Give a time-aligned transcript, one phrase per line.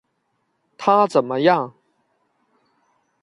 [0.79, 1.75] 他怎么样？